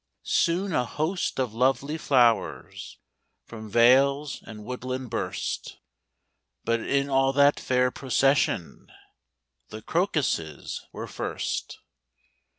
Soon 0.23 0.73
a 0.73 0.83
host 0.83 1.39
of 1.39 1.53
lovely 1.53 1.95
flowers 1.95 2.97
From 3.45 3.69
vales 3.69 4.41
and 4.47 4.65
woodland 4.65 5.11
burst; 5.11 5.77
But 6.65 6.79
in 6.79 7.07
all 7.07 7.31
that 7.33 7.59
fair 7.59 7.91
procession 7.91 8.87
The 9.69 9.83
crocuses 9.83 10.81
were 10.91 11.05
first. 11.05 11.77